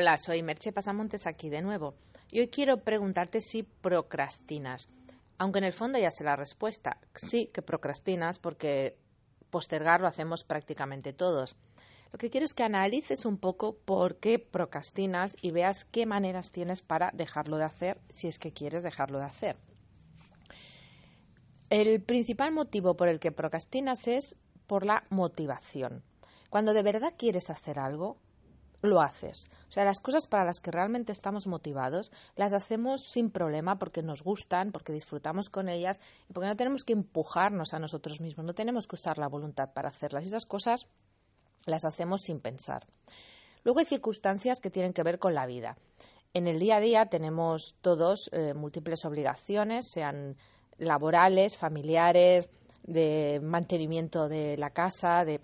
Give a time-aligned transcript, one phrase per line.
[0.00, 1.96] Hola, soy Merche Pasamontes aquí de nuevo.
[2.30, 4.88] Y hoy quiero preguntarte si procrastinas.
[5.38, 6.98] Aunque en el fondo ya sé la respuesta.
[7.16, 8.96] Sí que procrastinas porque
[9.50, 11.56] postergar lo hacemos prácticamente todos.
[12.12, 16.52] Lo que quiero es que analices un poco por qué procrastinas y veas qué maneras
[16.52, 19.56] tienes para dejarlo de hacer si es que quieres dejarlo de hacer.
[21.70, 24.36] El principal motivo por el que procrastinas es
[24.68, 26.04] por la motivación.
[26.50, 28.16] Cuando de verdad quieres hacer algo,
[28.82, 29.46] lo haces.
[29.68, 34.02] O sea, las cosas para las que realmente estamos motivados las hacemos sin problema porque
[34.02, 38.46] nos gustan, porque disfrutamos con ellas y porque no tenemos que empujarnos a nosotros mismos,
[38.46, 40.26] no tenemos que usar la voluntad para hacerlas.
[40.26, 40.86] Esas cosas
[41.66, 42.86] las hacemos sin pensar.
[43.64, 45.76] Luego hay circunstancias que tienen que ver con la vida.
[46.34, 50.36] En el día a día tenemos todos eh, múltiples obligaciones, sean
[50.78, 52.48] laborales, familiares,
[52.82, 55.40] de mantenimiento de la casa, de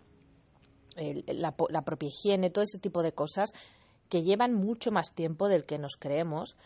[0.97, 3.53] la, la propia higiene, todo ese tipo de cosas
[4.09, 6.57] que llevan mucho más tiempo del que nos creemos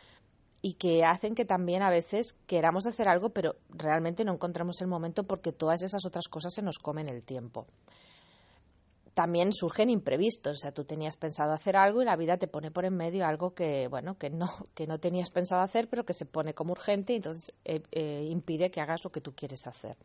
[0.61, 4.89] y que hacen que también a veces queramos hacer algo, pero realmente no encontramos el
[4.89, 7.67] momento porque todas esas otras cosas se nos comen el tiempo.
[9.15, 12.71] También surgen imprevistos, o sea, tú tenías pensado hacer algo y la vida te pone
[12.71, 16.15] por en medio algo que, bueno, que no, que no tenías pensado hacer, pero que
[16.15, 19.67] se pone como urgente y entonces eh, eh, impide que hagas lo que tú quieres
[19.67, 19.97] hacer.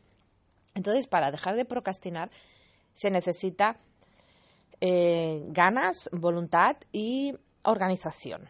[0.75, 2.31] Entonces, para dejar de procrastinar,
[2.94, 3.79] se necesita
[4.85, 8.49] eh, ganas, voluntad y organización.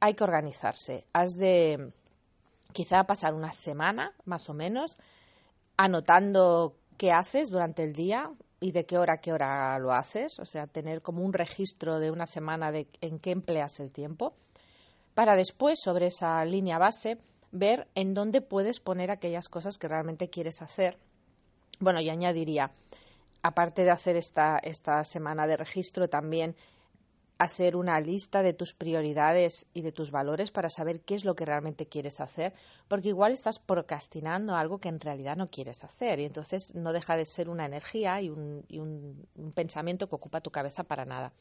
[0.00, 1.04] Hay que organizarse.
[1.12, 1.92] Has de
[2.72, 4.98] quizá pasar una semana, más o menos,
[5.76, 10.40] anotando qué haces durante el día y de qué hora a qué hora lo haces,
[10.40, 14.34] o sea, tener como un registro de una semana de en qué empleas el tiempo,
[15.14, 17.18] para después, sobre esa línea base,
[17.52, 20.98] ver en dónde puedes poner aquellas cosas que realmente quieres hacer.
[21.78, 22.72] Bueno, y añadiría,
[23.42, 26.56] aparte de hacer esta, esta semana de registro, también
[27.40, 31.34] hacer una lista de tus prioridades y de tus valores para saber qué es lo
[31.34, 32.52] que realmente quieres hacer,
[32.86, 37.16] porque igual estás procrastinando algo que en realidad no quieres hacer y entonces no deja
[37.16, 41.32] de ser una energía y un, un pensamiento que ocupa tu cabeza para nada.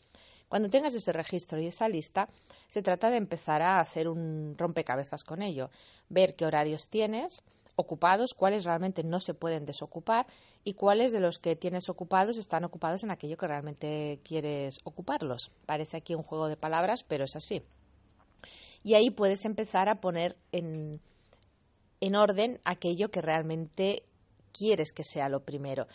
[0.48, 2.30] Cuando tengas ese registro y esa lista,
[2.70, 5.70] se trata de empezar a hacer un rompecabezas con ello,
[6.08, 7.44] ver qué horarios tienes,
[7.80, 10.28] ocupados, cuáles realmente no se pueden desocupar
[10.64, 15.52] y cuáles de los que tienes ocupados están ocupados en aquello que realmente quieres ocuparlos.
[15.66, 17.64] Parece aquí un juego de palabras, pero es así.
[18.84, 21.00] Y ahí puedes empezar a poner en,
[22.02, 24.04] en orden aquello que realmente
[24.52, 25.88] quieres que sea lo primero.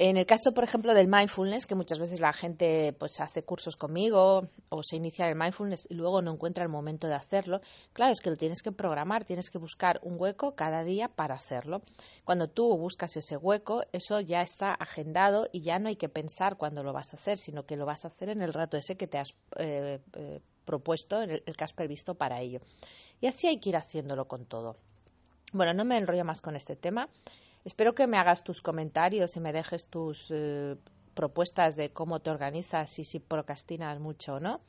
[0.00, 3.74] En el caso, por ejemplo, del mindfulness, que muchas veces la gente pues hace cursos
[3.74, 7.62] conmigo o se inicia en el mindfulness y luego no encuentra el momento de hacerlo,
[7.94, 11.34] claro, es que lo tienes que programar, tienes que buscar un hueco cada día para
[11.34, 11.82] hacerlo.
[12.24, 16.56] Cuando tú buscas ese hueco, eso ya está agendado y ya no hay que pensar
[16.58, 18.96] cuándo lo vas a hacer, sino que lo vas a hacer en el rato ese
[18.96, 22.60] que te has eh, eh, propuesto, el, el que has previsto para ello.
[23.20, 24.76] Y así hay que ir haciéndolo con todo.
[25.52, 27.08] Bueno, no me enrollo más con este tema.
[27.68, 30.76] Espero que me hagas tus comentarios y me dejes tus eh,
[31.12, 34.62] propuestas de cómo te organizas y si procrastinas mucho o no.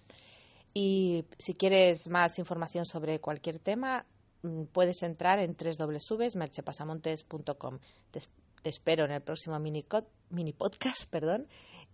[0.74, 4.06] Y si quieres más información sobre cualquier tema,
[4.42, 7.80] mm, puedes entrar en www.merchepasamontes.com.
[8.12, 8.20] Te,
[8.62, 9.86] te espero en el próximo mini,
[10.30, 11.48] mini podcast, perdón,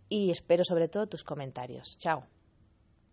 [0.10, 2.00] y espero sobre todo tus comentarios.
[2.00, 2.26] Chao.